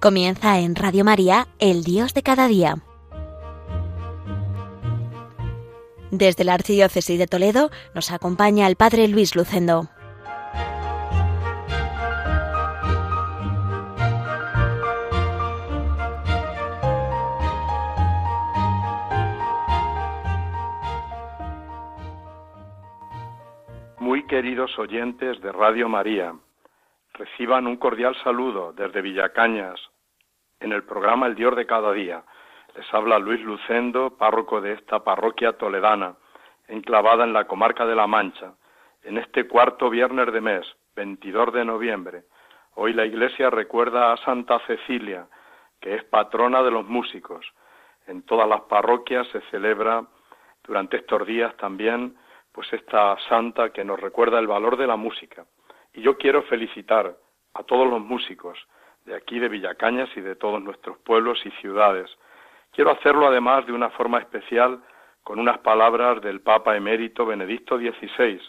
[0.00, 2.76] Comienza en Radio María, El Dios de cada día.
[6.10, 9.90] Desde la Archidiócesis de Toledo nos acompaña el Padre Luis Lucendo.
[23.98, 26.32] Muy queridos oyentes de Radio María,
[27.20, 29.78] Reciban un cordial saludo desde Villacañas
[30.58, 32.24] en el programa El Dios de cada día.
[32.74, 36.14] Les habla Luis Lucendo, párroco de esta parroquia toledana,
[36.66, 38.54] enclavada en la comarca de La Mancha,
[39.02, 40.66] en este cuarto viernes de mes,
[40.96, 42.22] 22 de noviembre.
[42.76, 45.26] Hoy la Iglesia recuerda a Santa Cecilia,
[45.78, 47.44] que es patrona de los músicos.
[48.06, 50.06] En todas las parroquias se celebra
[50.64, 52.16] durante estos días también
[52.50, 55.44] pues esta santa que nos recuerda el valor de la música.
[55.92, 57.16] Y yo quiero felicitar
[57.54, 58.58] a todos los músicos
[59.04, 62.10] de aquí de Villacañas y de todos nuestros pueblos y ciudades.
[62.72, 64.80] Quiero hacerlo además de una forma especial
[65.22, 68.40] con unas palabras del Papa emérito Benedicto XVI,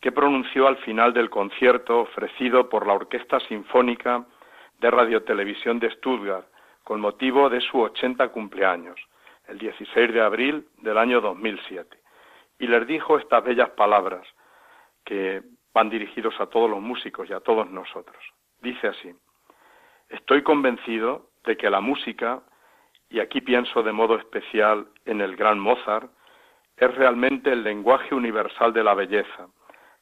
[0.00, 4.24] que pronunció al final del concierto ofrecido por la Orquesta Sinfónica
[4.78, 6.46] de Radiotelevisión de Stuttgart
[6.82, 9.00] con motivo de su 80 cumpleaños,
[9.48, 11.96] el 16 de abril del año 2007.
[12.58, 14.26] Y les dijo estas bellas palabras
[15.04, 15.42] que
[15.74, 18.16] van dirigidos a todos los músicos y a todos nosotros.
[18.62, 19.12] Dice así,
[20.08, 22.42] estoy convencido de que la música,
[23.10, 26.10] y aquí pienso de modo especial en el gran Mozart,
[26.76, 29.48] es realmente el lenguaje universal de la belleza,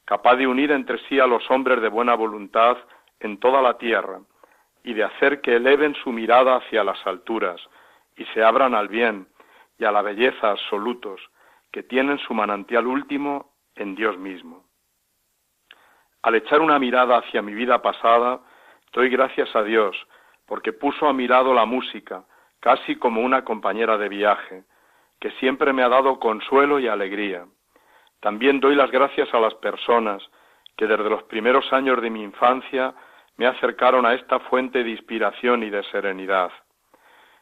[0.05, 2.77] capaz de unir entre sí a los hombres de buena voluntad
[3.21, 4.21] en toda la tierra
[4.85, 7.61] y de hacer que eleven su mirada hacia las alturas
[8.17, 9.29] y se abran al bien
[9.79, 11.21] y a la belleza absolutos
[11.71, 14.62] que tienen su manantial último en Dios mismo.
[16.23, 18.41] Al echar una mirada hacia mi vida pasada,
[18.93, 19.97] doy gracias a Dios,
[20.47, 22.23] porque puso a mi lado la música,
[22.61, 24.63] casi como una compañera de viaje,
[25.21, 27.45] que siempre me ha dado consuelo y alegría.
[28.21, 30.23] También doy las gracias a las personas
[30.77, 32.95] que desde los primeros años de mi infancia
[33.37, 36.53] me acercaron a esta fuente de inspiración y de serenidad.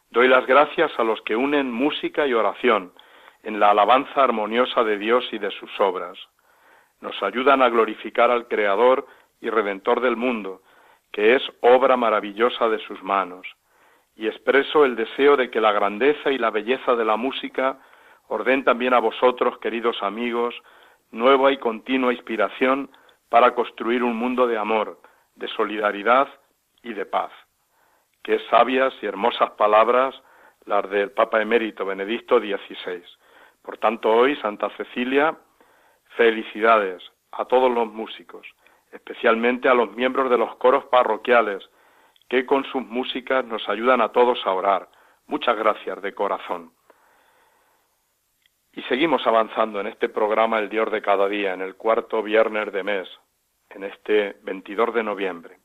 [0.09, 2.95] Doy las gracias a los que unen música y oración
[3.43, 6.19] en la alabanza armoniosa de Dios y de sus obras
[7.01, 9.07] nos ayudan a glorificar al Creador
[9.41, 10.63] y Redentor del mundo,
[11.13, 13.47] que es obra maravillosa de sus manos.
[14.17, 17.79] Y expreso el deseo de que la grandeza y la belleza de la música
[18.29, 20.55] orden también a vosotros, queridos amigos,
[21.11, 22.91] nueva y continua inspiración
[23.29, 25.01] para construir un mundo de amor,
[25.35, 26.29] de solidaridad
[26.83, 27.33] y de paz.
[28.23, 30.15] Qué sabias y hermosas palabras
[30.67, 33.03] las del Papa emérito Benedicto XVI.
[33.63, 35.37] Por tanto, hoy Santa Cecilia
[36.21, 38.47] Felicidades a todos los músicos,
[38.93, 41.67] especialmente a los miembros de los coros parroquiales,
[42.29, 44.91] que con sus músicas nos ayudan a todos a orar.
[45.29, 46.73] Muchas gracias de corazón.
[48.75, 52.71] Y seguimos avanzando en este programa El Dios de cada día, en el cuarto viernes
[52.71, 53.09] de mes,
[53.71, 55.57] en este 22 de noviembre.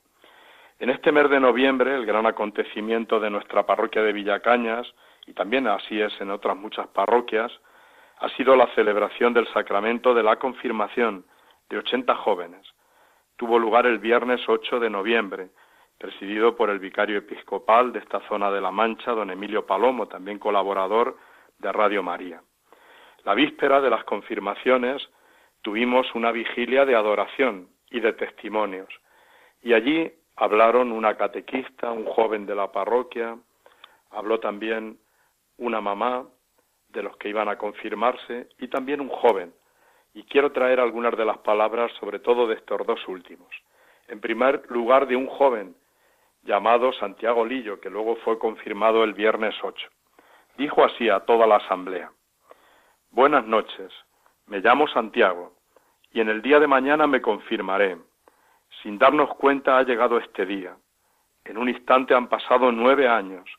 [0.80, 4.88] En este mes de noviembre, el gran acontecimiento de nuestra parroquia de Villacañas,
[5.28, 7.52] y también así es en otras muchas parroquias,
[8.20, 11.26] ha sido la celebración del sacramento de la confirmación
[11.70, 12.66] de 80 jóvenes.
[13.36, 15.50] Tuvo lugar el viernes 8 de noviembre,
[15.98, 20.40] presidido por el vicario episcopal de esta zona de La Mancha, don Emilio Palomo, también
[20.40, 21.18] colaborador
[21.60, 22.42] de Radio María.
[23.24, 25.02] La víspera de las confirmaciones
[25.62, 28.90] tuvimos una vigilia de adoración y de testimonios,
[29.62, 33.38] y allí hablaron una catequista, un joven de la parroquia,
[34.12, 35.00] habló también
[35.58, 36.26] una mamá,
[36.96, 39.54] de los que iban a confirmarse y también un joven.
[40.16, 43.50] Y quiero traer algunas de las palabras, sobre todo de estos dos últimos.
[44.08, 45.76] En primer lugar, de un joven
[46.44, 49.88] llamado Santiago Lillo, que luego fue confirmado el viernes 8.
[50.58, 52.12] Dijo así a toda la asamblea,
[53.12, 53.92] Buenas noches,
[54.48, 55.54] me llamo Santiago,
[56.12, 57.98] y en el día de mañana me confirmaré.
[58.82, 60.78] Sin darnos cuenta ha llegado este día.
[61.44, 63.50] En un instante han pasado nueve años,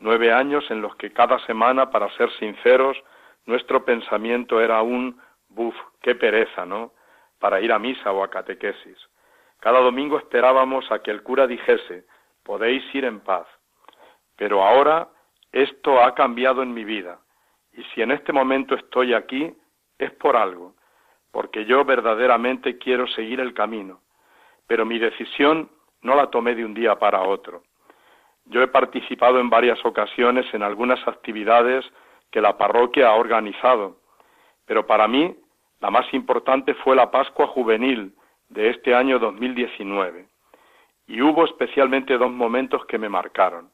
[0.00, 2.96] Nueve años en los que cada semana, para ser sinceros,
[3.46, 6.92] nuestro pensamiento era un, buf, qué pereza, ¿no?
[7.38, 8.98] Para ir a misa o a catequesis.
[9.60, 12.04] Cada domingo esperábamos a que el cura dijese,
[12.44, 13.46] podéis ir en paz.
[14.36, 15.08] Pero ahora
[15.52, 17.20] esto ha cambiado en mi vida.
[17.72, 19.54] Y si en este momento estoy aquí,
[19.98, 20.74] es por algo,
[21.32, 24.00] porque yo verdaderamente quiero seguir el camino.
[24.66, 25.70] Pero mi decisión
[26.02, 27.62] no la tomé de un día para otro.
[28.48, 31.84] Yo he participado en varias ocasiones en algunas actividades
[32.30, 33.98] que la parroquia ha organizado,
[34.64, 35.36] pero para mí
[35.80, 38.14] la más importante fue la Pascua Juvenil
[38.48, 40.26] de este año 2019.
[41.06, 43.70] Y hubo especialmente dos momentos que me marcaron.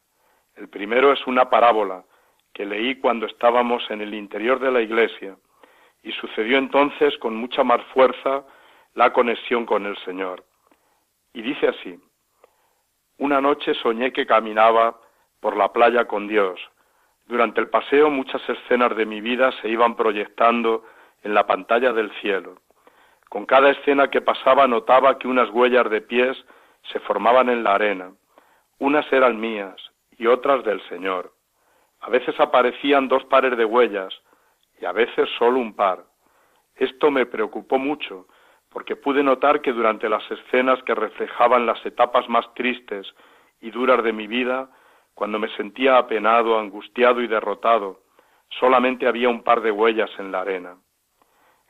[0.57, 2.05] El primero es una parábola
[2.53, 5.37] que leí cuando estábamos en el interior de la iglesia
[6.03, 8.45] y sucedió entonces con mucha más fuerza
[8.95, 10.45] la conexión con el Señor.
[11.33, 11.99] Y dice así,
[13.19, 14.99] una noche soñé que caminaba
[15.41, 16.61] por la playa con Dios.
[17.27, 20.85] Durante el paseo muchas escenas de mi vida se iban proyectando
[21.23, 22.61] en la pantalla del cielo.
[23.29, 26.37] Con cada escena que pasaba notaba que unas huellas de pies
[26.93, 28.13] se formaban en la arena.
[28.79, 29.77] Unas eran mías
[30.19, 31.33] y otras del Señor.
[32.01, 34.15] A veces aparecían dos pares de huellas
[34.81, 36.05] y a veces solo un par.
[36.77, 38.27] Esto me preocupó mucho,
[38.75, 43.07] porque pude notar que durante las escenas que reflejaban las etapas más tristes
[43.61, 44.69] y duras de mi vida,
[45.15, 48.01] cuando me sentía apenado, angustiado y derrotado,
[48.59, 50.77] solamente había un par de huellas en la arena.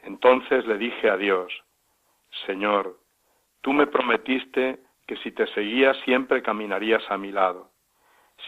[0.02, 1.52] Entonces le dije a Dios,
[2.46, 2.96] Señor,
[3.60, 7.70] tú me prometiste que si te seguía siempre caminarías a mi lado.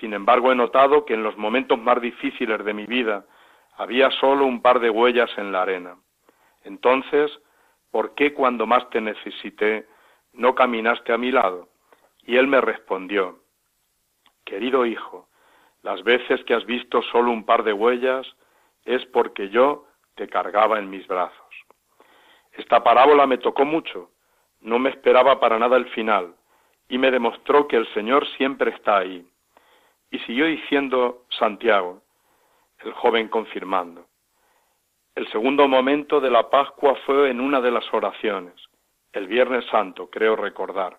[0.00, 3.26] Sin embargo, he notado que en los momentos más difíciles de mi vida
[3.76, 5.96] había solo un par de huellas en la arena.
[6.64, 7.30] Entonces,
[7.90, 9.86] ¿por qué cuando más te necesité
[10.32, 11.68] no caminaste a mi lado?
[12.22, 13.40] Y él me respondió,
[14.44, 15.28] Querido hijo,
[15.82, 18.26] las veces que has visto solo un par de huellas
[18.84, 21.46] es porque yo te cargaba en mis brazos.
[22.52, 24.10] Esta parábola me tocó mucho,
[24.60, 26.34] no me esperaba para nada el final,
[26.88, 29.26] y me demostró que el Señor siempre está ahí.
[30.10, 32.02] Y siguió diciendo Santiago,
[32.80, 34.06] el joven confirmando.
[35.16, 38.52] El segundo momento de la Pascua fue en una de las oraciones,
[39.14, 40.98] el Viernes Santo, creo recordar,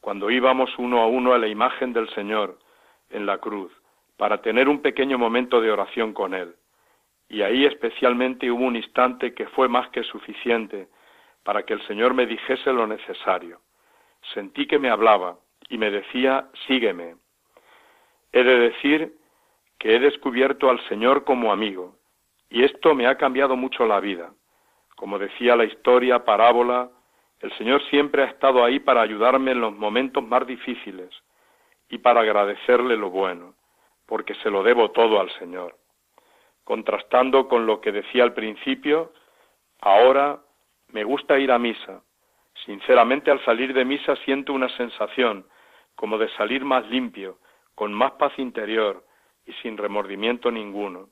[0.00, 2.58] cuando íbamos uno a uno a la imagen del Señor
[3.08, 3.72] en la cruz,
[4.16, 6.56] para tener un pequeño momento de oración con Él.
[7.28, 10.88] Y ahí especialmente hubo un instante que fue más que suficiente
[11.44, 13.60] para que el Señor me dijese lo necesario.
[14.34, 15.36] Sentí que me hablaba
[15.68, 17.14] y me decía, sígueme.
[18.32, 19.14] He de decir
[19.78, 22.01] que he descubierto al Señor como amigo,
[22.52, 24.30] y esto me ha cambiado mucho la vida.
[24.94, 26.90] Como decía la historia, parábola,
[27.40, 31.08] el Señor siempre ha estado ahí para ayudarme en los momentos más difíciles
[31.88, 33.54] y para agradecerle lo bueno,
[34.04, 35.76] porque se lo debo todo al Señor.
[36.62, 39.14] Contrastando con lo que decía al principio,
[39.80, 40.38] ahora
[40.88, 42.02] me gusta ir a misa.
[42.66, 45.46] Sinceramente al salir de misa siento una sensación
[45.94, 47.38] como de salir más limpio,
[47.74, 49.02] con más paz interior
[49.46, 51.08] y sin remordimiento ninguno.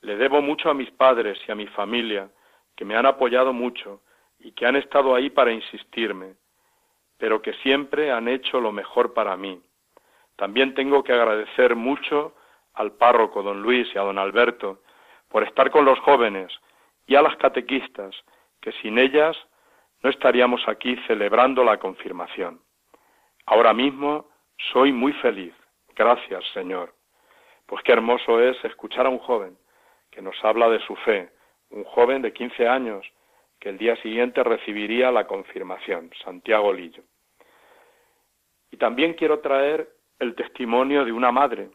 [0.00, 2.30] Le debo mucho a mis padres y a mi familia,
[2.76, 4.02] que me han apoyado mucho
[4.38, 6.36] y que han estado ahí para insistirme,
[7.16, 9.60] pero que siempre han hecho lo mejor para mí.
[10.36, 12.36] También tengo que agradecer mucho
[12.74, 14.82] al párroco don Luis y a don Alberto
[15.28, 16.52] por estar con los jóvenes
[17.06, 18.14] y a las catequistas,
[18.60, 19.36] que sin ellas
[20.02, 22.60] no estaríamos aquí celebrando la confirmación.
[23.46, 24.28] Ahora mismo
[24.72, 25.54] soy muy feliz.
[25.96, 26.94] Gracias, Señor.
[27.66, 29.58] Pues qué hermoso es escuchar a un joven
[30.18, 31.30] que nos habla de su fe,
[31.70, 33.06] un joven de 15 años
[33.60, 37.04] que el día siguiente recibiría la confirmación, Santiago Lillo.
[38.72, 39.88] Y también quiero traer
[40.18, 41.70] el testimonio de una madre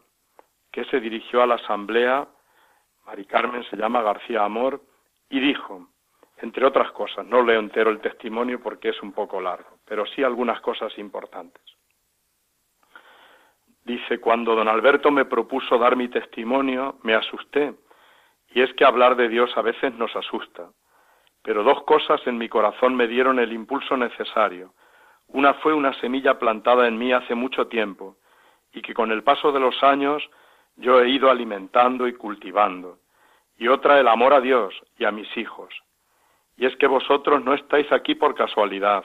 [0.70, 2.28] que se dirigió a la asamblea,
[3.06, 4.82] Mari Carmen se llama García Amor,
[5.30, 5.88] y dijo,
[6.36, 10.22] entre otras cosas, no leo entero el testimonio porque es un poco largo, pero sí
[10.22, 11.62] algunas cosas importantes.
[13.84, 17.74] Dice, cuando don Alberto me propuso dar mi testimonio, me asusté,
[18.54, 20.70] y es que hablar de Dios a veces nos asusta.
[21.42, 24.72] Pero dos cosas en mi corazón me dieron el impulso necesario.
[25.26, 28.16] Una fue una semilla plantada en mí hace mucho tiempo,
[28.72, 30.22] y que con el paso de los años
[30.76, 32.98] yo he ido alimentando y cultivando.
[33.58, 35.74] Y otra el amor a Dios y a mis hijos.
[36.56, 39.04] Y es que vosotros no estáis aquí por casualidad,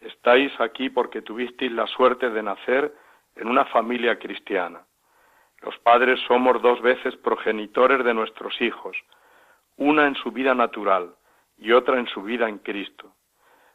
[0.00, 2.94] estáis aquí porque tuvisteis la suerte de nacer
[3.34, 4.85] en una familia cristiana.
[5.66, 8.96] Los padres somos dos veces progenitores de nuestros hijos,
[9.76, 11.16] una en su vida natural
[11.58, 13.12] y otra en su vida en Cristo.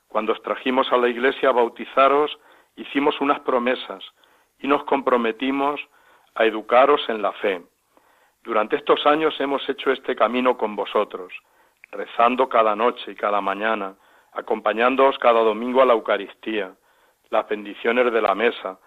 [0.07, 2.39] Cuando os trajimos a la iglesia a bautizaros,
[2.77, 4.05] hicimos unas promesas
[4.59, 5.81] y nos comprometimos
[6.35, 7.61] a educaros en la fe.
[8.41, 11.33] Durante estos años hemos hecho este camino con vosotros,
[11.91, 13.95] rezando cada noche y cada mañana,
[14.31, 16.73] acompañándoos cada domingo a la Eucaristía,
[17.31, 18.79] las bendiciones de la mesa,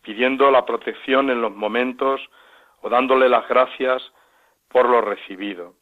[0.00, 2.20] pidiendo la protección en los momentos
[2.82, 4.02] o dándole las gracias
[4.68, 5.74] por lo recibido.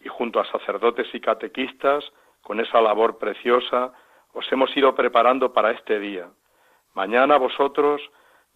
[0.00, 2.04] Y junto a sacerdotes y catequistas,
[2.42, 3.92] con esa labor preciosa,
[4.32, 6.28] os hemos ido preparando para este día.
[6.94, 8.00] Mañana vosotros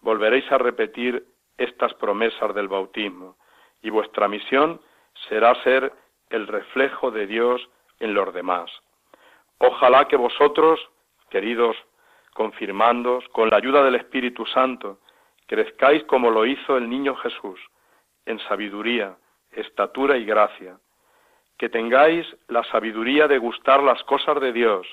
[0.01, 1.25] volveréis a repetir
[1.57, 3.37] estas promesas del bautismo,
[3.81, 4.81] y vuestra misión
[5.27, 5.91] será ser
[6.29, 7.67] el reflejo de Dios
[7.99, 8.69] en los demás.
[9.59, 10.79] Ojalá que vosotros,
[11.29, 11.75] queridos
[12.33, 14.99] confirmándoos con la ayuda del Espíritu Santo,
[15.47, 17.59] crezcáis como lo hizo el niño Jesús,
[18.27, 19.15] en sabiduría,
[19.51, 20.77] estatura y gracia,
[21.57, 24.87] que tengáis la sabiduría de gustar las cosas de Dios,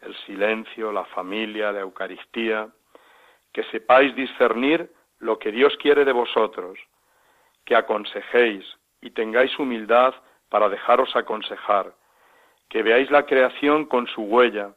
[0.00, 2.68] el silencio, la familia, la Eucaristía,
[3.52, 6.78] que sepáis discernir lo que Dios quiere de vosotros,
[7.64, 8.64] que aconsejéis
[9.00, 10.14] y tengáis humildad
[10.48, 11.94] para dejaros aconsejar,
[12.68, 14.74] que veáis la creación con su huella,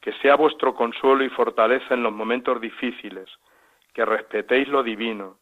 [0.00, 3.30] que sea vuestro consuelo y fortaleza en los momentos difíciles,
[3.94, 5.38] que respetéis lo divino.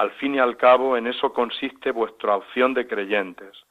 [0.00, 3.66] Al fin y al cabo, en eso consiste vuestra opción de creyentes,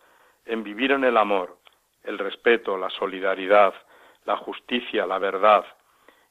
[0.46, 1.58] en vivir en el amor,
[2.04, 3.74] el respeto, la solidaridad,
[4.26, 5.66] la justicia, la verdad.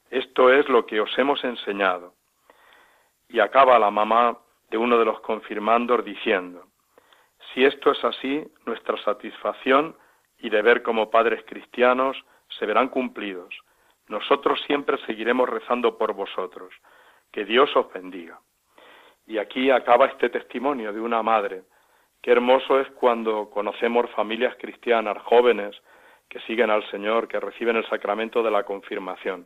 [0.09, 2.13] Esto es lo que os hemos enseñado.
[3.27, 4.37] Y acaba la mamá
[4.69, 6.63] de uno de los confirmandos diciendo,
[7.53, 9.97] si esto es así, nuestra satisfacción
[10.37, 12.15] y deber como padres cristianos
[12.57, 13.53] se verán cumplidos.
[14.07, 16.73] Nosotros siempre seguiremos rezando por vosotros.
[17.33, 18.39] Que Dios os bendiga.
[19.29, 21.61] Y aquí acaba este testimonio de una madre.
[22.19, 25.79] Qué hermoso es cuando conocemos familias cristianas, jóvenes,
[26.27, 29.45] que siguen al Señor, que reciben el sacramento de la confirmación.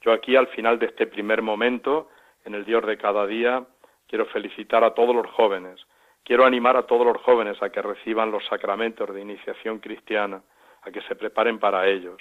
[0.00, 2.08] Yo aquí al final de este primer momento,
[2.44, 3.64] en el Dios de cada día,
[4.08, 5.86] quiero felicitar a todos los jóvenes,
[6.24, 10.42] quiero animar a todos los jóvenes a que reciban los sacramentos de iniciación cristiana,
[10.82, 12.20] a que se preparen para ellos.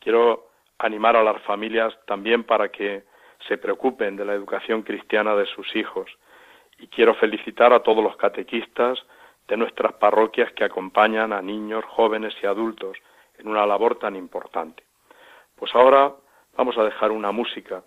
[0.00, 3.04] Quiero animar a las familias también para que
[3.46, 6.10] se preocupen de la educación cristiana de sus hijos.
[6.82, 8.98] Y quiero felicitar a todos los catequistas
[9.46, 12.98] de nuestras parroquias que acompañan a niños, jóvenes y adultos
[13.38, 14.82] en una labor tan importante.
[15.56, 16.12] Pues ahora
[16.56, 17.84] vamos a dejar una música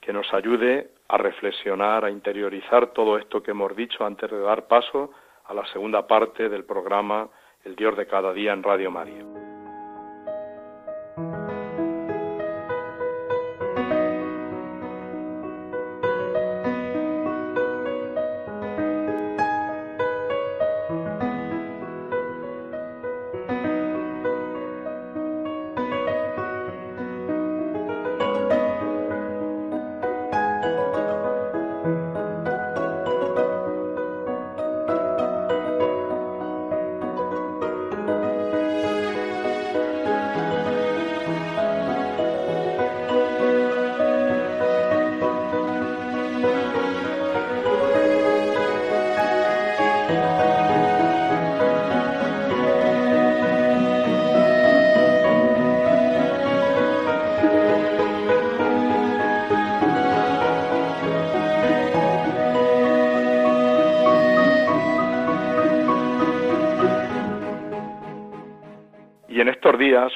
[0.00, 4.66] que nos ayude a reflexionar, a interiorizar todo esto que hemos dicho antes de dar
[4.66, 5.12] paso
[5.44, 7.28] a la segunda parte del programa
[7.64, 9.51] El Dios de cada día en Radio María.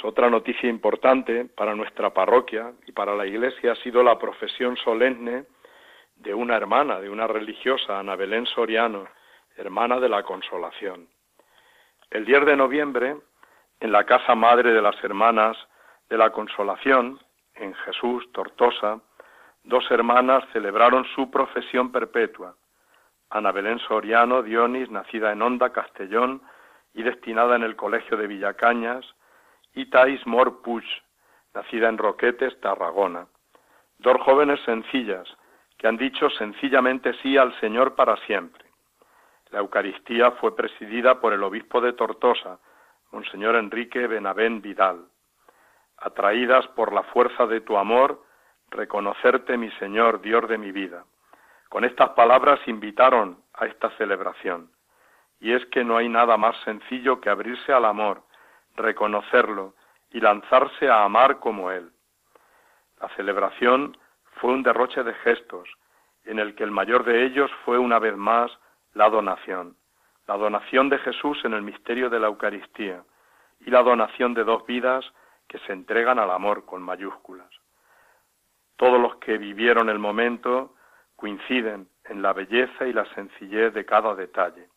[0.04, 5.44] Otra noticia importante para nuestra parroquia y para la Iglesia ha sido la profesión solemne
[6.16, 9.06] de una hermana, de una religiosa, Ana Belén Soriano,
[9.56, 11.08] hermana de la Consolación.
[12.10, 13.16] El 10 de noviembre,
[13.80, 15.56] en la casa madre de las hermanas
[16.08, 17.18] de la Consolación,
[17.54, 19.00] en Jesús, Tortosa,
[19.64, 22.54] dos hermanas celebraron su profesión perpetua.
[23.30, 26.42] Ana Belén Soriano Dionis, nacida en Honda, Castellón,
[26.96, 29.04] y destinada en el Colegio de Villacañas,
[29.74, 30.84] y Thais Mor Puig,
[31.54, 33.26] nacida en Roquetes, Tarragona.
[33.98, 35.28] Dos jóvenes sencillas
[35.76, 38.64] que han dicho sencillamente sí al Señor para siempre.
[39.50, 42.58] La Eucaristía fue presidida por el obispo de Tortosa,
[43.12, 45.06] Monseñor Enrique Benavén Vidal.
[45.98, 48.24] Atraídas por la fuerza de tu amor,
[48.70, 51.04] reconocerte, mi Señor, Dios de mi vida.
[51.68, 54.70] Con estas palabras invitaron a esta celebración.
[55.40, 58.22] Y es que no hay nada más sencillo que abrirse al amor,
[58.76, 59.74] reconocerlo
[60.10, 61.90] y lanzarse a amar como Él.
[63.00, 63.96] La celebración
[64.36, 65.68] fue un derroche de gestos,
[66.24, 68.50] en el que el mayor de ellos fue una vez más
[68.94, 69.76] la donación,
[70.26, 73.04] la donación de Jesús en el misterio de la Eucaristía
[73.60, 75.04] y la donación de dos vidas
[75.48, 77.48] que se entregan al amor con mayúsculas.
[78.76, 80.74] Todos los que vivieron el momento
[81.14, 84.68] coinciden en la belleza y la sencillez de cada detalle.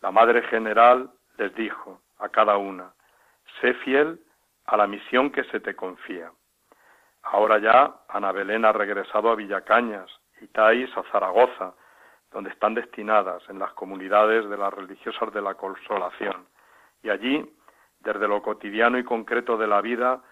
[0.00, 2.92] La Madre General les dijo a cada una,
[3.60, 4.20] Sé fiel
[4.66, 6.30] a la misión que se te confía.
[7.22, 11.74] Ahora ya Ana Belén ha regresado a Villacañas y Tais a Zaragoza,
[12.30, 16.46] donde están destinadas en las comunidades de las religiosas de la consolación.
[17.02, 17.56] Y allí,
[18.00, 20.22] desde lo cotidiano y concreto de la vida,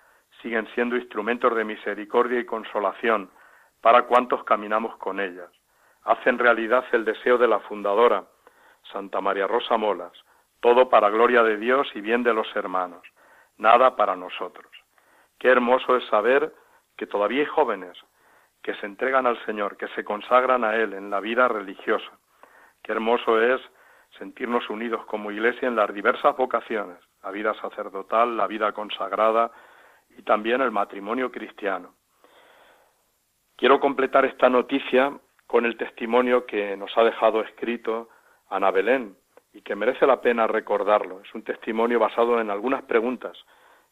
[0.40, 3.30] siguen siendo instrumentos de misericordia y consolación
[3.80, 5.50] para cuantos caminamos con ellas.
[6.04, 8.24] Hacen realidad el deseo de la fundadora,
[8.92, 10.12] Santa María Rosa Molas,
[10.60, 13.02] todo para gloria de Dios y bien de los hermanos,
[13.56, 14.66] nada para nosotros.
[15.38, 16.52] Qué hermoso es saber
[16.96, 17.96] que todavía hay jóvenes
[18.62, 22.10] que se entregan al Señor, que se consagran a Él en la vida religiosa.
[22.82, 23.60] Qué hermoso es
[24.18, 29.50] sentirnos unidos como iglesia en las diversas vocaciones, la vida sacerdotal, la vida consagrada
[30.16, 31.94] y también el matrimonio cristiano.
[33.56, 35.12] Quiero completar esta noticia
[35.46, 38.08] con el testimonio que nos ha dejado escrito
[38.50, 39.16] Ana Belén
[39.52, 41.20] y que merece la pena recordarlo.
[41.20, 43.36] Es un testimonio basado en algunas preguntas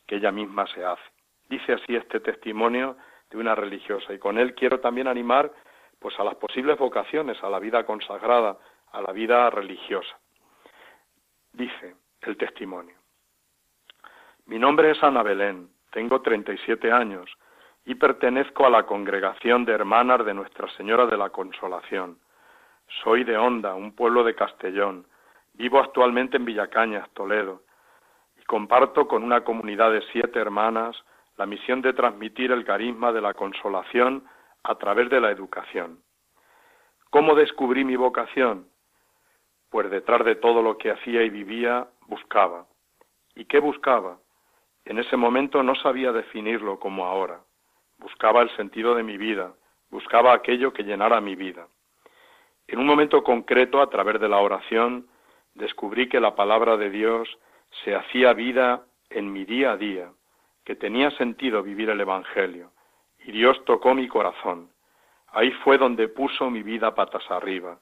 [0.07, 1.03] que ella misma se hace.
[1.49, 2.97] Dice así este testimonio
[3.31, 5.51] de una religiosa y con él quiero también animar
[5.99, 8.59] pues a las posibles vocaciones, a la vida consagrada,
[8.93, 10.19] a la vida religiosa.
[11.53, 12.97] Dice el testimonio.
[14.47, 17.31] Mi nombre es Ana Belén, tengo 37 años
[17.85, 22.19] y pertenezco a la congregación de hermanas de Nuestra Señora de la Consolación.
[23.03, 25.07] Soy de Honda, un pueblo de Castellón.
[25.55, 27.63] Vivo actualmente en Villacañas, Toledo,
[28.41, 30.97] y comparto con una comunidad de siete hermanas
[31.37, 34.25] la misión de transmitir el carisma de la consolación
[34.63, 36.03] a través de la educación.
[37.11, 38.69] ¿Cómo descubrí mi vocación?
[39.71, 42.67] Pues detrás de todo lo que hacía y vivía, buscaba.
[43.35, 44.19] ¿Y qué buscaba?
[44.85, 47.41] En ese momento no sabía definirlo como ahora
[47.99, 49.55] buscaba el sentido de mi vida,
[49.91, 51.69] buscaba aquello que llenara mi vida.
[52.69, 55.07] En un momento concreto, a través de la oración,
[55.55, 57.39] descubrí que la palabra de Dios
[57.85, 60.11] se hacía vida en mi día a día,
[60.65, 62.73] que tenía sentido vivir el Evangelio,
[63.25, 64.71] y Dios tocó mi corazón.
[65.29, 67.79] Ahí fue donde puso mi vida patas arriba,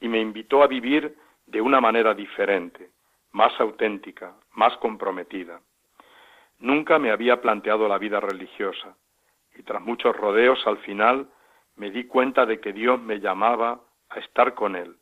[0.00, 1.16] y me invitó a vivir
[1.46, 2.90] de una manera diferente,
[3.32, 5.60] más auténtica, más comprometida.
[6.58, 8.96] Nunca me había planteado la vida religiosa,
[9.56, 11.28] y tras muchos rodeos al final
[11.76, 14.96] me di cuenta de que Dios me llamaba a estar con Él.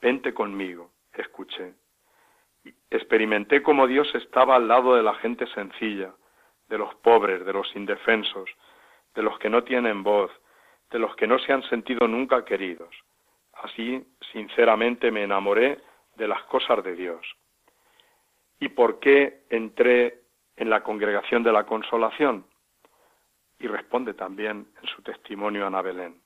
[0.00, 1.74] Vente conmigo, escuché.
[2.90, 6.14] Experimenté cómo Dios estaba al lado de la gente sencilla,
[6.68, 8.50] de los pobres, de los indefensos,
[9.14, 10.30] de los que no tienen voz,
[10.90, 12.94] de los que no se han sentido nunca queridos.
[13.54, 15.80] Así, sinceramente, me enamoré
[16.16, 17.26] de las cosas de Dios.
[18.60, 20.22] ¿Y por qué entré
[20.56, 22.44] en la congregación de la consolación?
[23.58, 26.20] y responde también en su testimonio Ana Belén.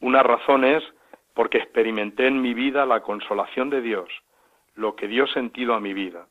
[0.00, 0.82] Una razón es
[1.34, 4.08] porque experimenté en mi vida la consolación de Dios,
[4.74, 6.26] lo que dio sentido a mi vida.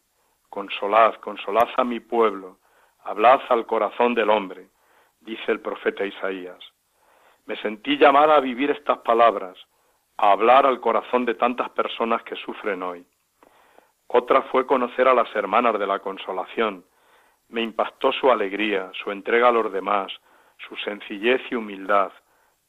[0.49, 2.57] Consolad, consolad a mi pueblo,
[3.03, 4.67] hablad al corazón del hombre,
[5.21, 6.59] dice el profeta Isaías.
[7.45, 9.57] Me sentí llamada a vivir estas palabras,
[10.17, 13.05] a hablar al corazón de tantas personas que sufren hoy.
[14.07, 16.83] Otra fue conocer a las hermanas de la consolación,
[17.49, 20.11] me impactó su alegría, su entrega a los demás,
[20.67, 22.11] su sencillez y humildad,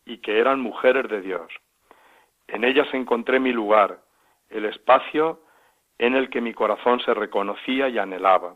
[0.07, 1.53] y que eran mujeres de Dios.
[2.53, 4.01] En ellas encontré mi lugar,
[4.49, 5.41] el espacio
[5.99, 8.55] en el que mi corazón se reconocía y anhelaba.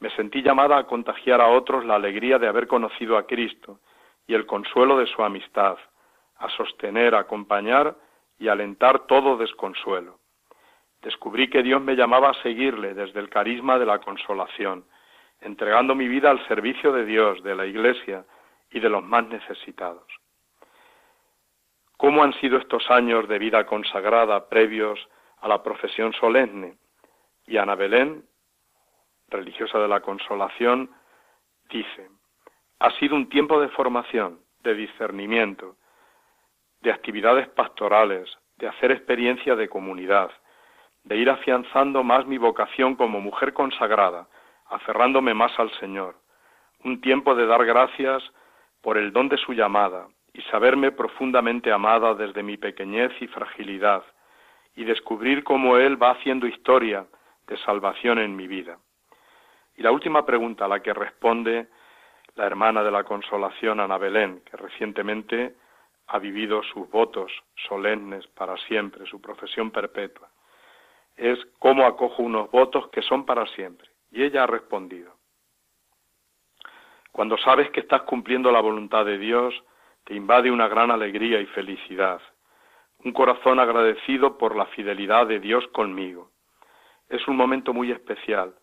[0.00, 3.80] Me sentí llamada a contagiar a otros la alegría de haber conocido a Cristo
[4.26, 5.78] y el consuelo de su amistad,
[6.36, 7.96] a sostener, acompañar
[8.38, 10.18] y alentar todo desconsuelo.
[11.00, 14.84] Descubrí que Dios me llamaba a seguirle desde el carisma de la consolación,
[15.40, 18.26] entregando mi vida al servicio de Dios, de la Iglesia
[18.70, 20.19] y de los más necesitados.
[22.00, 24.98] ¿Cómo han sido estos años de vida consagrada previos
[25.42, 26.78] a la profesión solemne?
[27.46, 28.24] Y Ana Belén,
[29.28, 30.90] religiosa de la consolación,
[31.68, 32.08] dice,
[32.78, 35.76] ha sido un tiempo de formación, de discernimiento,
[36.80, 40.30] de actividades pastorales, de hacer experiencia de comunidad,
[41.04, 44.26] de ir afianzando más mi vocación como mujer consagrada,
[44.70, 46.16] aferrándome más al Señor,
[46.82, 48.22] un tiempo de dar gracias
[48.80, 50.08] por el don de su llamada
[50.40, 54.02] y saberme profundamente amada desde mi pequeñez y fragilidad,
[54.74, 57.06] y descubrir cómo Él va haciendo historia
[57.46, 58.78] de salvación en mi vida.
[59.76, 61.68] Y la última pregunta a la que responde
[62.36, 65.56] la hermana de la consolación, Ana Belén, que recientemente
[66.06, 67.30] ha vivido sus votos
[67.68, 70.30] solemnes para siempre, su profesión perpetua,
[71.18, 73.90] es cómo acojo unos votos que son para siempre.
[74.10, 75.12] Y ella ha respondido,
[77.12, 79.52] cuando sabes que estás cumpliendo la voluntad de Dios,
[80.14, 82.20] invade una gran alegría y felicidad,
[83.04, 86.30] un corazón agradecido por la fidelidad de Dios conmigo.
[87.08, 88.54] Es un momento muy especial,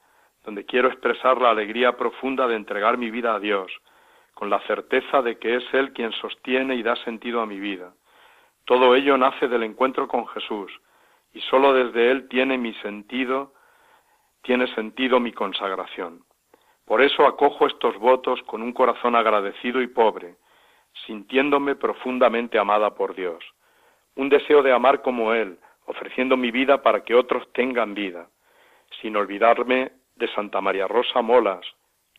[0.43, 3.71] donde quiero expresar la alegría profunda de entregar mi vida a Dios,
[4.33, 7.93] con la certeza de que es Él quien sostiene y da sentido a mi vida.
[8.65, 10.71] Todo ello nace del encuentro con Jesús,
[11.33, 13.53] y sólo desde Él tiene mi sentido
[14.47, 16.23] tiene sentido mi consagración.
[16.85, 20.37] Por eso acojo estos votos con un corazón agradecido y pobre,
[21.05, 23.43] sintiéndome profundamente amada por Dios.
[24.15, 28.29] Un deseo de amar como Él, ofreciendo mi vida para que otros tengan vida,
[29.01, 31.65] sin olvidarme de Santa María Rosa Molas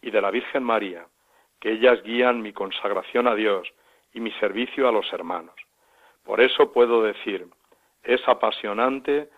[0.01, 1.07] y de la Virgen María,
[1.61, 3.69] que ellas guían mi consagración a Dios
[4.12, 5.55] y mi servicio a los hermanos.
[6.25, 7.47] Por eso puedo decir,
[8.03, 9.29] es apasionante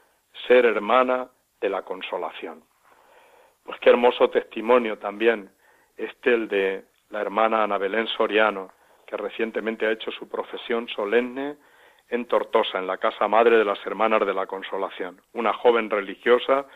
[0.47, 1.29] ser hermana
[1.61, 2.63] de la consolación.
[3.65, 5.51] Pues qué hermoso testimonio también
[5.97, 8.73] este el de la hermana Ana Belén Soriano,
[9.11, 11.57] que recientemente ha hecho su profesión solemne
[12.09, 16.67] en Tortosa, en la casa madre de las Hermanas de la Consolación, una joven religiosa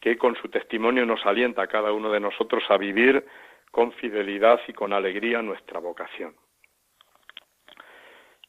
[0.00, 3.26] que con su testimonio nos alienta a cada uno de nosotros a vivir
[3.70, 6.34] con fidelidad y con alegría nuestra vocación.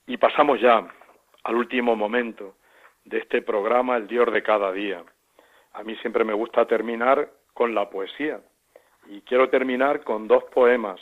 [0.07, 0.87] Y pasamos ya
[1.43, 2.55] al último momento
[3.03, 5.03] de este programa, el Dios de cada día.
[5.73, 8.39] A mí siempre me gusta terminar con la poesía
[9.07, 11.01] y quiero terminar con dos poemas.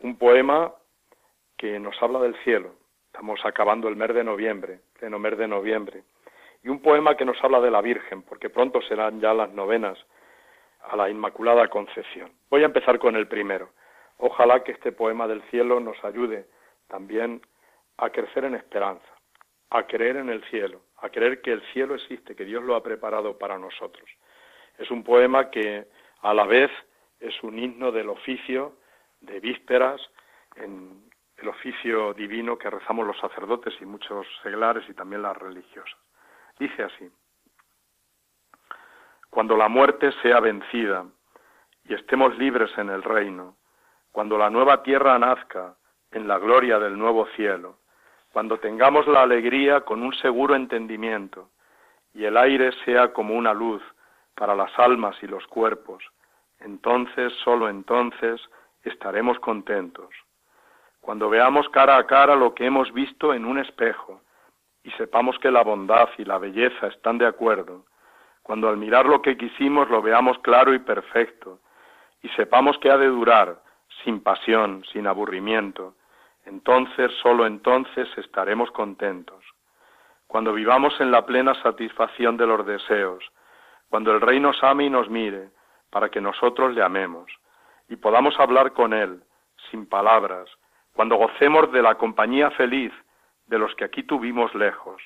[0.00, 0.72] Un poema
[1.62, 2.74] que nos habla del cielo.
[3.06, 6.02] Estamos acabando el mes de noviembre, pleno mes de noviembre.
[6.64, 9.96] Y un poema que nos habla de la Virgen, porque pronto serán ya las novenas
[10.80, 12.32] a la Inmaculada Concepción.
[12.50, 13.70] Voy a empezar con el primero.
[14.18, 16.46] Ojalá que este poema del cielo nos ayude
[16.88, 17.40] también
[17.96, 19.14] a crecer en esperanza,
[19.70, 22.82] a creer en el cielo, a creer que el cielo existe, que Dios lo ha
[22.82, 24.10] preparado para nosotros.
[24.78, 25.86] Es un poema que
[26.22, 26.72] a la vez
[27.20, 28.78] es un himno del oficio
[29.20, 30.00] de vísperas,
[30.56, 31.11] en
[31.42, 35.98] el oficio divino que rezamos los sacerdotes y muchos seglares y también las religiosas.
[36.58, 37.10] Dice así,
[39.28, 41.04] cuando la muerte sea vencida
[41.84, 43.56] y estemos libres en el reino,
[44.12, 45.74] cuando la nueva tierra nazca
[46.12, 47.78] en la gloria del nuevo cielo,
[48.32, 51.50] cuando tengamos la alegría con un seguro entendimiento
[52.14, 53.82] y el aire sea como una luz
[54.34, 56.04] para las almas y los cuerpos,
[56.60, 58.40] entonces, solo entonces,
[58.84, 60.10] estaremos contentos.
[61.02, 64.22] Cuando veamos cara a cara lo que hemos visto en un espejo
[64.84, 67.86] y sepamos que la bondad y la belleza están de acuerdo,
[68.44, 71.58] cuando al mirar lo que quisimos lo veamos claro y perfecto,
[72.22, 73.60] y sepamos que ha de durar,
[74.04, 75.96] sin pasión, sin aburrimiento,
[76.44, 79.44] entonces, solo entonces estaremos contentos.
[80.28, 83.24] Cuando vivamos en la plena satisfacción de los deseos,
[83.88, 85.50] cuando el Rey nos ame y nos mire,
[85.90, 87.30] para que nosotros le amemos,
[87.88, 89.24] y podamos hablar con Él,
[89.70, 90.48] sin palabras,
[90.94, 92.92] cuando gocemos de la compañía feliz
[93.46, 95.02] de los que aquí tuvimos lejos,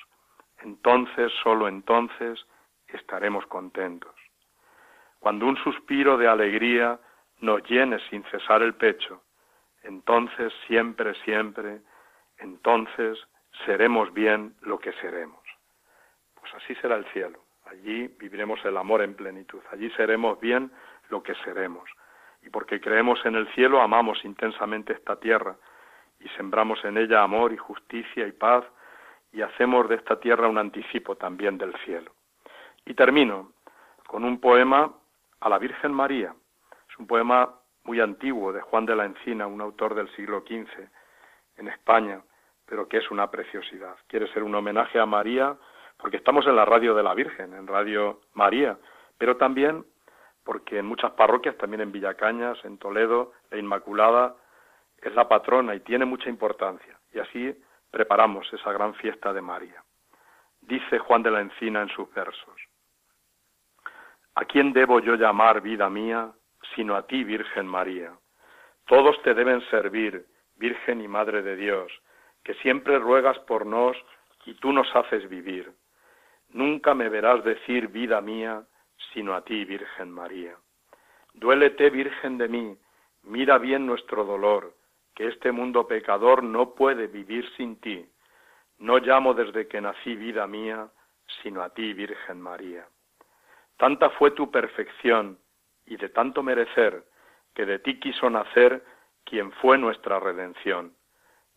[0.59, 2.45] entonces, solo entonces,
[2.87, 4.15] estaremos contentos.
[5.19, 6.99] Cuando un suspiro de alegría
[7.39, 9.23] nos llene sin cesar el pecho,
[9.83, 11.81] entonces, siempre, siempre,
[12.37, 13.17] entonces
[13.65, 15.41] seremos bien lo que seremos.
[16.39, 17.39] Pues así será el cielo.
[17.65, 19.61] Allí viviremos el amor en plenitud.
[19.71, 20.71] Allí seremos bien
[21.09, 21.89] lo que seremos.
[22.41, 25.55] Y porque creemos en el cielo, amamos intensamente esta tierra
[26.19, 28.65] y sembramos en ella amor y justicia y paz
[29.31, 32.11] y hacemos de esta tierra un anticipo también del cielo.
[32.85, 33.51] Y termino
[34.07, 34.91] con un poema
[35.39, 36.33] a la Virgen María.
[36.89, 37.53] Es un poema
[37.83, 40.89] muy antiguo de Juan de la Encina, un autor del siglo XV
[41.57, 42.21] en España,
[42.65, 43.95] pero que es una preciosidad.
[44.07, 45.55] Quiere ser un homenaje a María
[45.97, 48.77] porque estamos en la radio de la Virgen, en Radio María,
[49.17, 49.85] pero también
[50.43, 54.35] porque en muchas parroquias, también en Villacañas, en Toledo, la Inmaculada
[55.01, 56.99] es la patrona y tiene mucha importancia.
[57.13, 57.55] Y así
[57.91, 59.83] preparamos esa gran fiesta de María.
[60.61, 62.59] Dice Juan de la Encina en sus versos,
[64.35, 66.31] ¿A quién debo yo llamar vida mía,
[66.75, 68.13] sino a ti, Virgen María?
[68.85, 71.91] Todos te deben servir, Virgen y Madre de Dios,
[72.43, 73.97] que siempre ruegas por nos
[74.45, 75.73] y tú nos haces vivir.
[76.49, 78.63] Nunca me verás decir vida mía,
[79.11, 80.55] sino a ti, Virgen María.
[81.33, 82.77] Duélete, Virgen de mí,
[83.23, 84.73] mira bien nuestro dolor,
[85.17, 88.07] que este mundo pecador no puede vivir sin ti.
[88.77, 90.91] No llamo desde que nací vida mía,
[91.41, 92.87] sino a ti, Virgen María.
[93.77, 95.39] Tanta fue tu perfección
[95.87, 97.03] y de tanto merecer
[97.55, 98.85] que de ti quiso nacer
[99.23, 100.93] quien fue nuestra redención.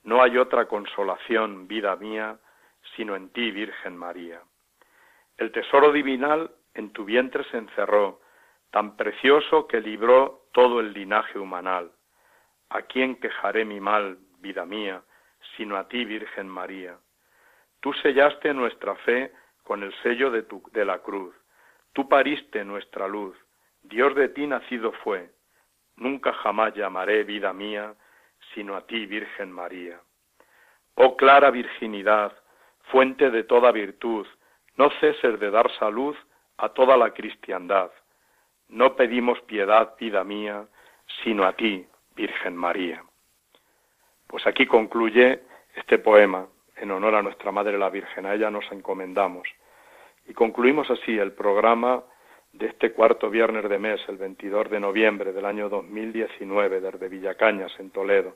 [0.05, 2.39] No hay otra consolación, vida mía,
[2.97, 4.41] sino en ti, Virgen María.
[5.37, 8.23] El tesoro divinal en tu vientre se encerró,
[8.71, 11.93] tan precioso que libró todo el linaje humanal.
[12.71, 15.03] ¿A quién quejaré mi mal, vida mía,
[15.57, 16.99] sino a ti, Virgen María?
[17.81, 21.35] Tú sellaste nuestra fe con el sello de, tu, de la cruz
[21.93, 23.37] Tú pariste nuestra luz,
[23.83, 25.31] Dios de ti nacido fue.
[25.97, 27.95] Nunca jamás llamaré vida mía,
[28.55, 30.01] sino a ti, Virgen María.
[30.95, 32.33] Oh clara virginidad,
[32.91, 34.27] fuente de toda virtud,
[34.77, 36.17] no ceses de dar salud
[36.59, 37.91] a toda la cristiandad.
[38.69, 40.69] No pedimos piedad, vida mía,
[41.25, 43.03] sino a ti, Virgen María.
[44.27, 45.41] Pues aquí concluye
[45.75, 46.47] este poema
[46.77, 48.27] en honor a nuestra Madre la Virgen.
[48.27, 49.49] A ella nos encomendamos.
[50.27, 52.03] Y concluimos así el programa
[52.53, 57.73] de este cuarto viernes de mes, el 22 de noviembre del año 2019, desde Villacañas,
[57.79, 58.35] en Toledo.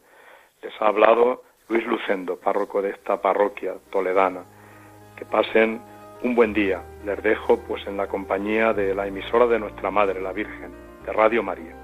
[0.63, 4.45] Les ha hablado Luis Lucendo, párroco de esta parroquia toledana.
[5.17, 5.81] Que pasen
[6.23, 6.83] un buen día.
[7.05, 10.73] Les dejo pues en la compañía de la emisora de nuestra Madre, la Virgen,
[11.05, 11.84] de Radio María.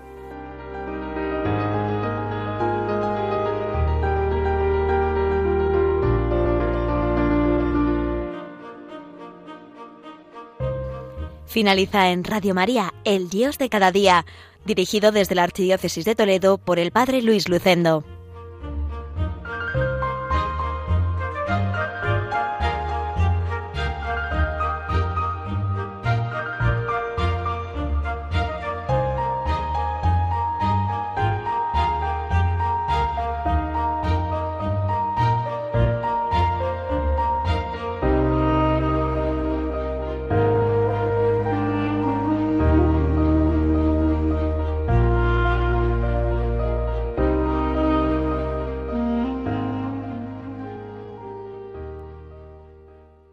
[11.51, 14.25] Finaliza en Radio María, El Dios de cada día,
[14.65, 18.05] dirigido desde la Archidiócesis de Toledo por el Padre Luis Lucendo.